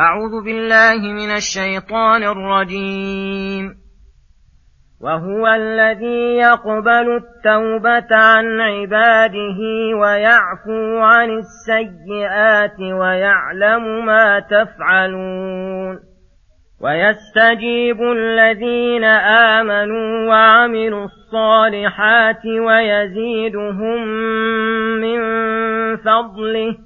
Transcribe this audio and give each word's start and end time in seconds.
أعوذ 0.00 0.44
بالله 0.44 1.12
من 1.12 1.30
الشيطان 1.30 2.22
الرجيم. 2.22 3.74
وهو 5.00 5.46
الذي 5.46 6.36
يقبل 6.36 7.16
التوبة 7.16 8.16
عن 8.16 8.60
عباده 8.60 9.58
ويعفو 10.00 10.98
عن 10.98 11.30
السيئات 11.30 12.80
ويعلم 12.80 14.06
ما 14.06 14.40
تفعلون. 14.40 15.98
ويستجيب 16.80 18.02
الذين 18.02 19.04
آمنوا 19.54 20.28
وعملوا 20.28 21.04
الصالحات 21.04 22.46
ويزيدهم 22.46 24.08
من 25.00 25.20
فضله. 25.96 26.85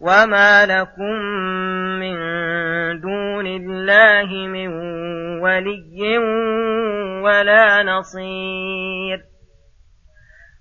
وما 0.00 0.66
لكم 0.66 1.14
من 2.00 2.16
دون 3.00 3.46
الله 3.46 4.48
من 4.48 4.68
ولي 5.40 6.18
ولا 7.22 7.82
نصير 7.82 9.34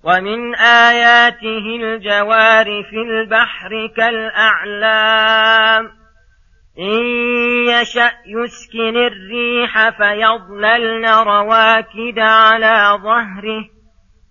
ومن 0.04 0.56
آياته 0.56 1.66
الجوار 1.82 2.66
في 2.66 2.96
البحر 2.96 3.88
كالأعلام 3.98 5.86
إن 6.80 7.04
يشأ 7.68 8.12
يسكن 8.26 8.98
الريح 8.98 9.90
فيظللن 9.90 11.06
رواكد 11.06 12.20
على 12.20 13.00
ظهره 13.04 13.70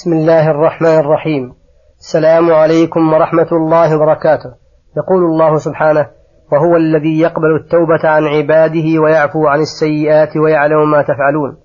بسم 0.00 0.12
الله 0.12 0.50
الرحمن 0.50 0.98
الرحيم. 0.98 1.52
السلام 1.98 2.50
عليكم 2.50 3.12
ورحمة 3.12 3.50
الله 3.52 3.96
وبركاته. 3.96 4.50
يقول 4.96 5.24
الله 5.24 5.56
سبحانه 5.56 6.06
وهو 6.52 6.76
الذي 6.76 7.20
يقبل 7.20 7.56
التوبة 7.56 8.08
عن 8.08 8.24
عباده 8.24 9.00
ويعفو 9.02 9.46
عن 9.46 9.60
السيئات 9.60 10.36
ويعلم 10.36 10.90
ما 10.90 11.02
تفعلون. 11.02 11.56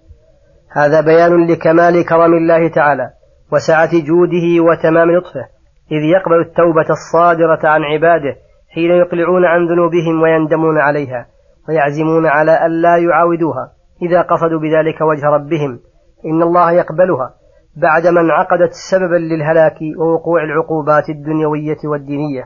هذا 0.76 1.02
بيان 1.02 1.48
لكمال 1.48 2.06
كرم 2.06 2.34
الله 2.34 2.68
تعالى 2.68 3.10
وسعة 3.54 3.92
جوده 3.92 4.64
وتمام 4.68 5.12
لطفه 5.12 5.46
إذ 5.92 6.04
يقبل 6.16 6.40
التوبة 6.42 6.90
الصادرة 6.90 7.70
عن 7.70 7.82
عباده 7.84 8.36
حين 8.70 8.92
يقلعون 8.92 9.46
عن 9.46 9.68
ذنوبهم 9.68 10.22
ويندمون 10.24 10.78
عليها 10.78 11.26
ويعزمون 11.70 12.26
على 12.26 12.66
ألا 12.66 12.98
يعاودوها 12.98 13.72
إذا 14.02 14.22
قصدوا 14.22 14.60
بذلك 14.60 15.02
وجه 15.02 15.26
ربهم. 15.26 15.80
إن 16.26 16.42
الله 16.42 16.72
يقبلها. 16.72 17.45
بعدما 17.78 18.22
انعقدت 18.22 18.72
سببا 18.92 19.16
للهلاك 19.16 19.78
ووقوع 20.00 20.44
العقوبات 20.44 21.10
الدنيوية 21.10 21.78
والدينية 21.92 22.44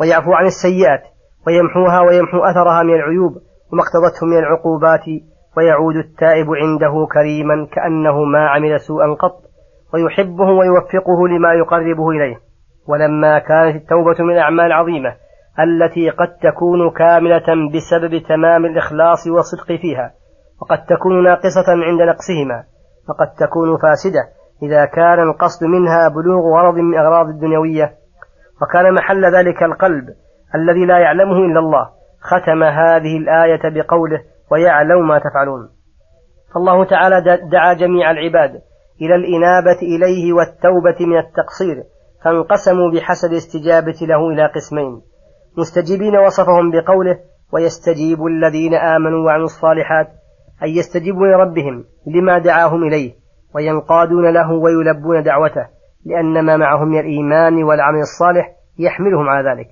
ويعفو 0.00 0.32
عن 0.32 0.46
السيئات 0.46 1.02
ويمحوها 1.46 2.00
ويمحو 2.00 2.38
أثرها 2.38 2.82
من 2.82 2.94
العيوب 2.94 3.32
وما 3.72 3.82
اقتضته 3.82 4.26
من 4.26 4.38
العقوبات 4.38 5.04
ويعود 5.56 5.96
التائب 5.96 6.46
عنده 6.50 7.06
كريما 7.12 7.66
كأنه 7.72 8.24
ما 8.24 8.48
عمل 8.48 8.80
سوءا 8.80 9.14
قط 9.14 9.42
ويحبه 9.94 10.48
ويوفقه 10.50 11.28
لما 11.28 11.52
يقربه 11.52 12.10
إليه. 12.10 12.36
ولما 12.88 13.38
كانت 13.38 13.76
التوبة 13.76 14.24
من 14.24 14.32
الأعمال 14.32 14.66
العظيمة 14.66 15.16
التي 15.60 16.10
قد 16.10 16.28
تكون 16.42 16.90
كاملة 16.90 17.70
بسبب 17.74 18.22
تمام 18.28 18.64
الإخلاص 18.64 19.26
والصدق 19.26 19.66
فيها 19.66 20.12
وقد 20.62 20.84
تكون 20.84 21.24
ناقصة 21.24 21.64
عند 21.68 22.02
نقصهما 22.02 22.64
فقد 23.08 23.46
تكون 23.46 23.76
فاسدة 23.82 24.41
إذا 24.62 24.84
كان 24.84 25.28
القصد 25.28 25.64
منها 25.64 26.08
بلوغ 26.08 26.42
غرض 26.56 26.74
من 26.74 26.98
أغراض 26.98 27.28
الدنيوية 27.28 27.92
وكان 28.62 28.94
محل 28.94 29.24
ذلك 29.24 29.62
القلب 29.62 30.04
الذي 30.54 30.86
لا 30.86 30.98
يعلمه 30.98 31.36
إلا 31.36 31.58
الله 31.58 31.88
ختم 32.20 32.62
هذه 32.62 33.16
الآية 33.18 33.60
بقوله 33.74 34.20
ويعلم 34.50 35.08
ما 35.08 35.18
تفعلون. 35.18 35.68
فالله 36.54 36.84
تعالى 36.84 37.38
دعا 37.52 37.74
جميع 37.74 38.10
العباد 38.10 38.50
إلى 39.00 39.14
الإنابة 39.14 39.78
إليه 39.82 40.32
والتوبة 40.32 41.06
من 41.06 41.18
التقصير 41.18 41.82
فانقسموا 42.24 42.90
بحسب 42.90 43.32
استجابة 43.32 43.98
له 44.02 44.28
إلى 44.28 44.46
قسمين. 44.46 45.02
مستجيبين 45.58 46.16
وصفهم 46.16 46.70
بقوله 46.70 47.18
ويستجيب 47.52 48.26
الذين 48.26 48.74
آمنوا 48.74 49.26
وعملوا 49.26 49.44
الصالحات 49.44 50.08
أي 50.62 50.70
يستجيبون 50.76 51.32
لربهم 51.32 51.84
لما 52.06 52.38
دعاهم 52.38 52.82
إليه. 52.82 53.21
وينقادون 53.54 54.30
له 54.30 54.52
ويلبون 54.52 55.22
دعوته 55.22 55.66
لأن 56.06 56.46
ما 56.46 56.56
معهم 56.56 56.88
من 56.88 56.98
الإيمان 56.98 57.64
والعمل 57.64 57.98
الصالح 57.98 58.48
يحملهم 58.78 59.28
على 59.28 59.50
ذلك. 59.50 59.68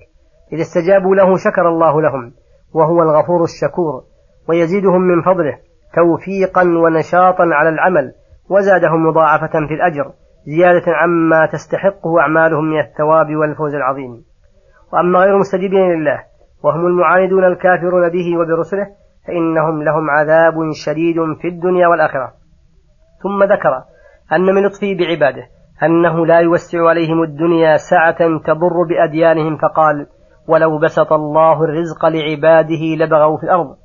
إذا 0.53 0.61
استجابوا 0.61 1.15
له 1.15 1.37
شكر 1.37 1.69
الله 1.69 2.01
لهم 2.01 2.31
وهو 2.73 3.01
الغفور 3.01 3.43
الشكور 3.43 4.03
ويزيدهم 4.49 5.01
من 5.01 5.21
فضله 5.21 5.57
توفيقا 5.95 6.63
ونشاطا 6.63 7.43
على 7.43 7.69
العمل 7.69 8.11
وزادهم 8.49 9.07
مضاعفة 9.07 9.67
في 9.67 9.73
الأجر 9.73 10.11
زيادة 10.45 10.83
عما 10.87 11.45
تستحقه 11.45 12.19
أعمالهم 12.19 12.63
من 12.65 12.79
الثواب 12.79 13.35
والفوز 13.35 13.75
العظيم. 13.75 14.23
وأما 14.93 15.19
غير 15.19 15.37
مستجيبين 15.37 15.91
لله 15.91 16.23
وهم 16.63 16.87
المعاندون 16.87 17.43
الكافرون 17.43 18.09
به 18.09 18.37
وبرسله 18.37 18.87
فإنهم 19.27 19.83
لهم 19.83 20.09
عذاب 20.09 20.53
شديد 20.85 21.15
في 21.41 21.47
الدنيا 21.47 21.87
والآخرة. 21.87 22.40
ثم 23.23 23.43
ذكر 23.43 23.83
أن 24.33 24.55
من 24.55 24.65
لطفه 24.65 24.95
بعباده 24.99 25.43
أنه 25.83 26.25
لا 26.25 26.39
يوسع 26.39 26.89
عليهم 26.89 27.23
الدنيا 27.23 27.77
سعة 27.77 28.17
تضر 28.45 28.83
بأديانهم 28.89 29.57
فقال 29.57 30.07
ولو 30.47 30.77
بسط 30.79 31.13
الله 31.13 31.63
الرزق 31.63 32.05
لعباده 32.05 33.05
لبغوا 33.05 33.37
في 33.37 33.43
الأرض 33.43 33.75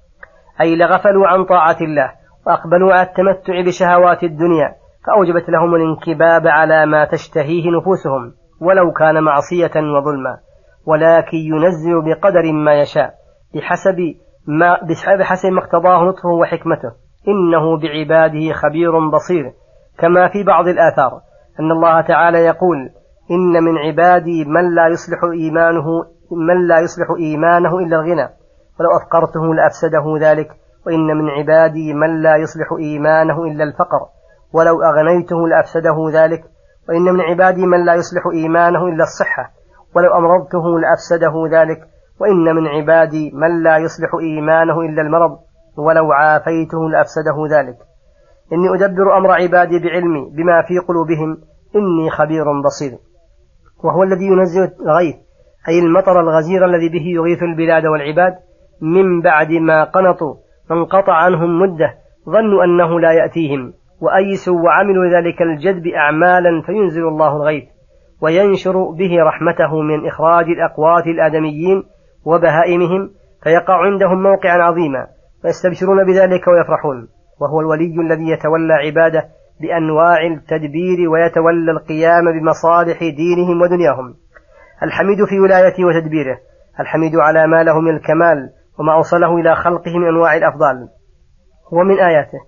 أي 0.60 0.76
لغفلوا 0.76 1.26
عن 1.26 1.44
طاعة 1.44 1.76
الله 1.80 2.12
وأقبلوا 2.46 2.92
على 2.92 3.02
التمتع 3.02 3.60
بشهوات 3.66 4.22
الدنيا 4.22 4.74
فأوجبت 5.06 5.48
لهم 5.48 5.74
الانكباب 5.74 6.46
على 6.46 6.86
ما 6.86 7.04
تشتهيه 7.04 7.70
نفوسهم 7.78 8.32
ولو 8.60 8.92
كان 8.92 9.22
معصية 9.22 9.70
وظلما 9.76 10.38
ولكن 10.86 11.36
ينزل 11.36 12.02
بقدر 12.04 12.52
ما 12.52 12.74
يشاء 12.74 13.14
بحسب 13.54 13.96
ما 14.46 14.78
بحسب 15.18 15.48
ما 15.48 15.60
اقتضاه 15.60 16.04
لطفه 16.04 16.28
وحكمته. 16.28 17.05
إنه 17.28 17.78
بعباده 17.78 18.52
خبير 18.52 19.08
بصير 19.08 19.52
كما 19.98 20.28
في 20.28 20.42
بعض 20.42 20.68
الآثار 20.68 21.20
أن 21.60 21.70
الله 21.72 22.00
تعالى 22.00 22.38
يقول 22.38 22.90
إن 23.30 23.64
من 23.64 23.78
عبادي 23.78 24.44
من 24.44 24.74
لا 24.74 24.86
يصلح 24.88 25.18
إيمانه 25.32 25.84
من 26.32 26.66
لا 26.66 26.80
يصلح 26.80 27.06
إيمانه 27.18 27.78
إلا 27.78 27.96
الغنى 27.96 28.28
ولو 28.80 28.90
أفقرته 28.96 29.54
لأفسده 29.54 30.28
ذلك 30.30 30.48
وإن 30.86 31.06
من 31.06 31.30
عبادي 31.30 31.94
من 31.94 32.22
لا 32.22 32.36
يصلح 32.36 32.72
إيمانه 32.80 33.44
إلا 33.44 33.64
الفقر 33.64 34.00
ولو 34.52 34.82
أغنيته 34.82 35.48
لأفسده 35.48 35.96
ذلك 36.12 36.44
وإن 36.88 37.02
من 37.02 37.20
عبادي 37.20 37.66
من 37.66 37.84
لا 37.84 37.94
يصلح 37.94 38.26
إيمانه 38.34 38.86
إلا 38.86 39.02
الصحة 39.02 39.50
ولو 39.96 40.14
أمرضته 40.18 40.78
لأفسده 40.80 41.60
ذلك 41.60 41.78
وإن 42.20 42.54
من 42.56 42.66
عبادي 42.66 43.32
من 43.34 43.62
لا 43.62 43.76
يصلح 43.76 44.14
إيمانه 44.20 44.80
إلا 44.80 45.02
المرض 45.02 45.38
ولو 45.78 46.12
عافيته 46.12 46.90
لأفسده 46.90 47.58
ذلك. 47.58 47.76
إني 48.52 48.68
أدبر 48.74 49.18
أمر 49.18 49.30
عبادي 49.30 49.78
بعلمي 49.78 50.30
بما 50.36 50.62
في 50.62 50.78
قلوبهم. 50.88 51.36
إني 51.76 52.10
خبير 52.10 52.44
بصير. 52.64 52.98
وهو 53.84 54.02
الذي 54.02 54.26
ينزل 54.26 54.62
الغيث 54.62 55.16
أي 55.68 55.78
المطر 55.78 56.20
الغزير 56.20 56.64
الذي 56.64 56.88
به 56.88 57.06
يغيث 57.06 57.42
البلاد 57.42 57.86
والعباد. 57.86 58.34
من 58.82 59.20
بعد 59.20 59.52
ما 59.52 59.84
قنطوا 59.84 60.34
فانقطع 60.68 61.12
عنهم 61.12 61.60
مدة 61.60 61.94
ظنوا 62.26 62.64
أنه 62.64 63.00
لا 63.00 63.12
يأتيهم. 63.12 63.72
وأيسوا 64.00 64.60
وعملوا 64.60 65.04
ذلك 65.04 65.42
الجدب 65.42 65.86
أعمالا 65.86 66.62
فينزل 66.66 67.08
الله 67.08 67.36
الغيث. 67.36 67.64
وينشر 68.22 68.90
به 68.90 69.22
رحمته 69.22 69.82
من 69.82 70.06
إخراج 70.06 70.44
الأقوات 70.44 71.06
الآدميين 71.06 71.82
وبهائمهم. 72.24 73.10
فيقع 73.42 73.76
عندهم 73.76 74.22
موقعا 74.22 74.62
عظيما. 74.62 75.06
ويستبشرون 75.44 76.06
بذلك 76.06 76.48
ويفرحون. 76.48 77.08
وهو 77.40 77.60
الولي 77.60 78.00
الذي 78.00 78.30
يتولى 78.30 78.74
عباده 78.74 79.28
بأنواع 79.60 80.26
التدبير 80.26 81.08
ويتولى 81.10 81.70
القيام 81.70 82.24
بمصالح 82.32 82.98
دينهم 82.98 83.62
ودنياهم. 83.62 84.14
الحميد 84.82 85.24
في 85.24 85.40
ولايته 85.40 85.84
وتدبيره. 85.84 86.38
الحميد 86.80 87.16
على 87.16 87.46
ما 87.46 87.62
له 87.62 87.80
من 87.80 87.96
الكمال 87.96 88.50
وما 88.78 88.92
أوصله 88.94 89.36
إلى 89.36 89.56
خلقه 89.56 89.98
من 89.98 90.08
أنواع 90.08 90.36
الأفضال. 90.36 90.88
ومن 91.72 91.98
آياته. 92.00 92.38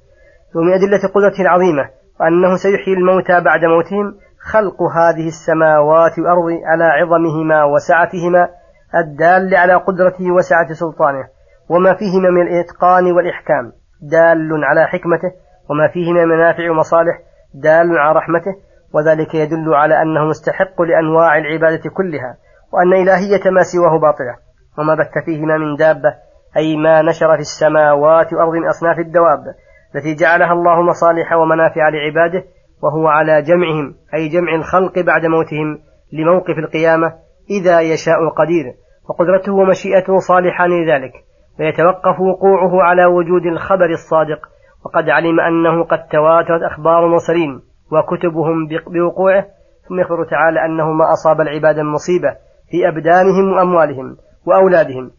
ومن 0.57 0.73
أدلة 0.73 1.09
قدرته 1.15 1.43
العظيمة. 1.43 1.89
وأنه 2.21 2.57
سيحيي 2.57 2.95
الموتى 2.95 3.41
بعد 3.41 3.61
موتهم 3.65 4.15
خلق 4.53 4.83
هذه 4.83 5.27
السماوات 5.27 6.19
والأرض 6.19 6.45
على 6.65 6.85
عظمهما 6.85 7.65
وسعتهما 7.65 8.49
الدال 8.95 9.57
على 9.57 9.75
قدرته 9.75 10.33
وسعة 10.33 10.73
سلطانه. 10.73 11.38
وما 11.71 11.95
فيهما 11.95 12.31
من 12.31 12.43
الإتقان 12.43 13.13
والإحكام 13.13 13.73
دال 14.03 14.65
على 14.65 14.87
حكمته 14.87 15.33
وما 15.71 15.89
فيهما 15.89 16.25
منافع 16.25 16.71
ومصالح 16.71 17.19
دال 17.55 17.99
على 17.99 18.19
رحمته 18.19 18.55
وذلك 18.95 19.35
يدل 19.35 19.75
على 19.75 20.03
أنه 20.03 20.25
مستحق 20.25 20.83
لأنواع 20.83 21.39
العبادة 21.39 21.91
كلها 21.91 22.37
وأن 22.73 22.93
إلهية 22.93 23.51
ما 23.51 23.63
سواه 23.63 23.99
باطلة 23.99 24.37
وما 24.79 24.95
بث 24.95 25.25
فيهما 25.25 25.57
من 25.59 25.77
دابة 25.77 26.15
أي 26.57 26.77
ما 26.77 27.03
نشر 27.03 27.35
في 27.35 27.41
السماوات 27.41 28.33
والأرض 28.33 28.53
من 28.53 28.69
أصناف 28.69 28.99
الدواب 28.99 29.39
التي 29.95 30.15
جعلها 30.15 30.53
الله 30.53 30.83
مصالح 30.83 31.33
ومنافع 31.33 31.89
لعباده 31.89 32.45
وهو 32.83 33.09
على 33.09 33.43
جمعهم 33.43 33.95
أي 34.15 34.29
جمع 34.29 34.55
الخلق 34.55 34.99
بعد 34.99 35.27
موتهم 35.27 35.79
لموقف 36.13 36.59
القيامة 36.59 37.13
إذا 37.51 37.81
يشاء 37.81 38.29
قدير 38.29 38.75
وقدرته 39.09 39.53
ومشيئته 39.53 40.19
صالحان 40.19 40.71
لذلك. 40.71 41.13
ويتوقف 41.61 42.21
وقوعه 42.21 42.83
على 42.83 43.05
وجود 43.07 43.47
الخبر 43.47 43.91
الصادق. 43.91 44.41
وقد 44.85 45.09
علم 45.09 45.41
أنه 45.41 45.85
قد 45.85 45.99
تواترت 46.13 46.63
أخبار 46.63 47.07
المرسلين 47.07 47.61
وكتبهم 47.93 48.69
بوقوعه 48.87 49.45
ثم 49.89 50.01
يخبر 50.01 50.25
تعالى 50.31 50.65
أنه 50.65 50.93
ما 50.93 51.13
أصاب 51.13 51.41
العباد 51.41 51.79
المصيبة 51.79 52.29
في 52.71 52.89
أبدانهم 52.89 53.53
وأموالهم 53.53 54.17
وأولادهم 54.47 55.11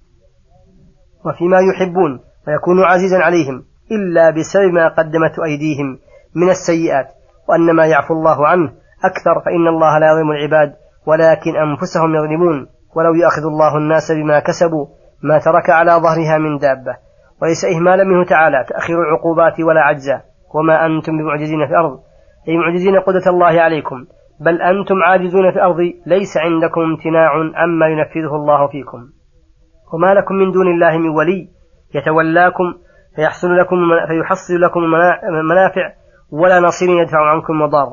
وفيما 1.26 1.58
يحبون 1.60 2.20
ويكون 2.48 2.84
عزيزا 2.84 3.18
عليهم 3.18 3.64
إلا 3.92 4.30
بسبب 4.30 4.74
ما 4.74 4.88
قدمت 4.88 5.40
أيديهم 5.46 6.00
من 6.36 6.50
السيئات. 6.50 7.08
وأن 7.50 7.76
ما 7.76 7.86
يعفو 7.86 8.14
الله 8.14 8.48
عنه 8.48 8.70
أكثر 9.04 9.42
فإن 9.46 9.68
الله 9.68 10.00
لا 10.00 10.12
يظلم 10.12 10.32
العباد 10.32 10.74
ولكن 11.08 11.56
أنفسهم 11.56 12.16
يظلمون. 12.16 12.68
ولو 12.96 13.14
يأخذ 13.14 13.46
الله 13.46 13.78
الناس 13.78 14.12
بما 14.12 14.40
كسبوا 14.40 14.86
ما 15.24 15.40
ترك 15.40 15.70
على 15.70 15.92
ظهرها 15.92 16.38
من 16.38 16.58
دابة 16.58 16.98
وليس 17.42 17.66
إهمالا 17.66 18.04
منه 18.04 18.26
تعالى 18.26 18.66
تأخير 18.70 19.02
العقوبات 19.02 19.60
ولا 19.60 19.82
عجزا. 19.82 20.22
وما 20.56 20.86
أنتم 20.86 21.18
بمعجزين 21.18 21.66
في 21.66 21.72
الأرض؟ 21.72 22.00
أي 22.48 22.58
معجزين 22.58 23.00
قدرة 23.00 23.30
الله 23.30 23.62
عليكم. 23.62 24.06
بل 24.40 24.62
أنتم 24.62 24.96
عاجزون 25.04 25.52
في 25.52 25.58
الأرض 25.58 25.78
ليس 26.06 26.38
عندكم 26.38 26.82
امتناع 26.82 27.32
عما 27.56 27.88
ينفذه 27.88 28.36
الله 28.36 28.68
فيكم. 28.68 28.98
وما 29.94 30.14
لكم 30.14 30.36
من 30.36 30.52
دون 30.52 30.68
الله 30.68 30.98
من 30.98 31.10
ولي 31.10 31.50
يتولاكم 31.96 32.64
فيحصل 33.16 33.58
لكم 33.58 33.76
فيحصل 34.08 34.62
لكم 34.62 34.80
منافع 35.50 35.94
ولا 36.32 36.60
نصير 36.60 36.90
يدفع 36.90 37.32
عنكم 37.32 37.54
مضار. 37.62 37.90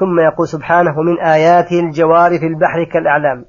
ثم 0.00 0.20
يقول 0.20 0.48
سبحانه 0.48 1.02
من 1.02 1.20
آياته 1.20 1.80
الجوار 1.80 2.38
في 2.38 2.46
البحر 2.46 2.84
كالأعلام. 2.92 3.44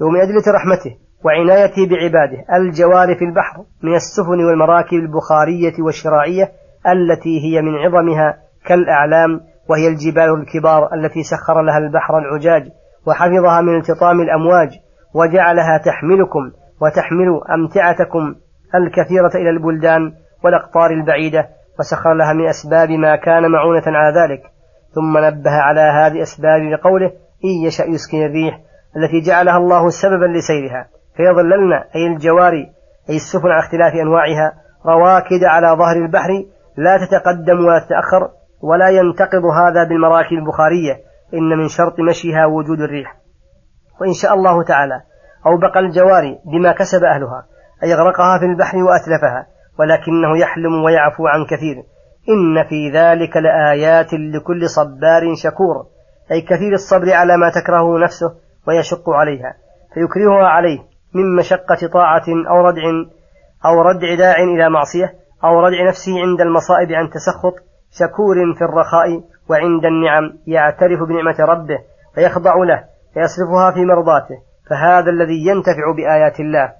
ومن 0.00 0.20
أدلة 0.20 0.44
رحمته 0.56 1.05
وعنايته 1.24 1.86
بعباده 1.90 2.44
الجوار 2.56 3.14
في 3.14 3.24
البحر 3.24 3.64
من 3.82 3.94
السفن 3.94 4.44
والمراكب 4.44 4.96
البخارية 4.96 5.82
والشراعية 5.84 6.52
التي 6.86 7.40
هي 7.44 7.62
من 7.62 7.74
عظمها 7.74 8.36
كالأعلام 8.66 9.40
وهي 9.70 9.88
الجبال 9.88 10.40
الكبار 10.40 10.94
التي 10.94 11.22
سخر 11.22 11.62
لها 11.62 11.78
البحر 11.78 12.18
العجاج 12.18 12.68
وحفظها 13.06 13.60
من 13.60 13.76
التطام 13.76 14.20
الأمواج 14.20 14.68
وجعلها 15.14 15.78
تحملكم 15.78 16.50
وتحمل 16.82 17.40
أمتعتكم 17.54 18.34
الكثيرة 18.74 19.30
إلى 19.34 19.50
البلدان 19.50 20.12
والأقطار 20.44 20.90
البعيدة 20.90 21.48
وسخر 21.78 22.14
لها 22.14 22.32
من 22.32 22.48
أسباب 22.48 22.90
ما 22.90 23.16
كان 23.16 23.50
معونة 23.50 23.82
على 23.86 24.20
ذلك. 24.20 24.42
ثم 24.94 25.18
نبه 25.18 25.50
على 25.50 25.80
هذه 25.80 26.12
الأسباب 26.12 26.60
بقوله 26.72 27.06
إن 27.44 27.66
يشأ 27.66 27.84
يسكن 27.84 28.18
الريح 28.22 28.60
التي 28.96 29.20
جعلها 29.20 29.56
الله 29.56 29.88
سببا 29.88 30.24
لسيرها. 30.24 30.88
فيظللن 31.16 31.72
أي 31.72 32.06
الجواري 32.06 32.72
أي 33.10 33.16
السفن 33.16 33.48
على 33.48 33.60
اختلاف 33.64 33.92
أنواعها. 33.94 34.52
رواكد 34.86 35.44
على 35.44 35.66
ظهر 35.66 35.96
البحر 35.96 36.30
لا 36.76 36.96
تتقدم 37.06 37.64
ولا 37.64 37.78
تتأخر 37.86 38.30
ولا 38.62 38.88
ينتقض 38.88 39.44
هذا 39.44 39.84
بالمراكب 39.84 40.32
البخارية 40.32 40.94
إن 41.34 41.58
من 41.58 41.68
شرط 41.68 42.00
مشيها 42.10 42.46
وجود 42.46 42.80
الريح. 42.80 43.16
وإن 44.00 44.12
شاء 44.12 44.34
الله 44.34 44.62
تعالى 44.62 45.00
أو 45.46 45.58
بقى 45.58 45.80
الجواري 45.80 46.38
بما 46.52 46.72
كسب 46.72 47.04
أهلها 47.04 47.46
أي 47.82 47.94
أغرقها 47.94 48.38
في 48.38 48.44
البحر 48.44 48.76
وأتلفها 48.78 49.46
ولكنه 49.78 50.38
يحلم 50.38 50.84
ويعفو 50.84 51.26
عن 51.26 51.44
كثير. 51.44 51.76
إن 52.28 52.68
في 52.68 52.90
ذلك 52.90 53.36
لآيات 53.36 54.12
لكل 54.12 54.68
صبار 54.68 55.22
شكور 55.44 55.86
أي 56.32 56.40
كثير 56.40 56.72
الصبر 56.72 57.12
على 57.12 57.36
ما 57.36 57.50
تكرهه 57.50 57.98
نفسه 57.98 58.26
ويشق 58.68 59.10
عليها 59.10 59.54
فيكرهها 59.94 60.48
عليه. 60.48 60.95
من 61.14 61.36
مشقة 61.36 61.88
طاعة 61.92 62.24
أو 62.50 62.66
ردع 62.66 62.82
أو 63.64 63.82
ردع 63.82 64.14
داع 64.14 64.36
إلى 64.36 64.70
معصية 64.70 65.12
أو 65.44 65.60
ردع 65.60 65.88
نفسه 65.88 66.12
عند 66.20 66.40
المصائب 66.40 66.92
عن 66.92 67.10
تسخط 67.10 67.54
شكور 67.90 68.36
في 68.58 68.64
الرخاء 68.64 69.08
وعند 69.50 69.84
النعم 69.84 70.32
يعترف 70.46 70.98
بنعمة 71.08 71.36
ربه 71.40 71.78
فيخضع 72.14 72.54
له 72.54 72.84
فيصرفها 73.14 73.70
في 73.74 73.84
مرضاته 73.84 74.38
فهذا 74.70 75.10
الذي 75.10 75.46
ينتفع 75.46 75.92
بآيات 75.96 76.40
الله. 76.40 76.72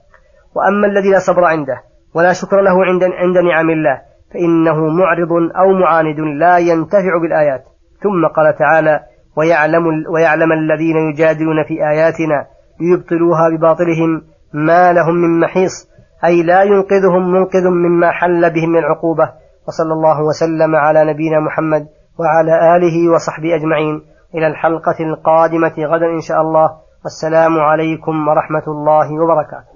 وأما 0.54 0.87
الذي 0.87 1.11
لا 1.11 1.18
صبر 1.18 1.45
عنده 1.45 1.83
ولا 2.14 2.33
شكر 2.33 2.61
له 2.61 2.85
عند 2.85 3.04
عند 3.04 3.38
نعم 3.38 3.71
الله 3.71 4.00
فإنه 4.33 4.87
معرض 4.88 5.33
أو 5.33 5.73
معاند 5.73 6.21
لا 6.21 6.59
ينتفع 6.59 7.18
بالآيات. 7.23 7.64
ثم 8.02 8.26
قال 8.37 8.56
تعالى 8.59 9.00
ويعلم, 9.37 9.85
ويعلم 10.14 10.52
الذين 10.52 10.97
يجادلون 10.97 11.64
في 11.64 11.75
آياتنا 11.90 12.47
ليبطلوها 12.80 13.49
بباطلهم 13.56 14.23
ما 14.52 14.92
لهم 14.92 15.14
من 15.14 15.40
محيص 15.40 15.97
أي 16.25 16.42
لا 16.42 16.62
ينقذهم 16.62 17.33
منقذ 17.33 17.68
مما 17.68 18.11
حل 18.11 18.54
بهم 18.54 18.71
من 18.71 18.78
العقوبة. 18.78 19.33
وصلى 19.68 19.92
الله 19.92 20.23
وسلم 20.23 20.76
على 20.76 21.12
نبينا 21.12 21.40
محمد 21.40 21.87
وعلى 22.18 22.76
آله 22.76 23.12
وصحبه 23.14 23.54
أجمعين. 23.54 24.02
إلى 24.35 24.47
الحلقة 24.47 24.99
القادمة 25.00 25.75
غدا 25.78 26.06
إن 26.06 26.21
شاء 26.21 26.40
الله. 26.40 26.71
والسلام 27.04 27.59
عليكم 27.59 28.28
ورحمة 28.28 28.66
الله 28.68 29.23
وبركاته. 29.23 29.75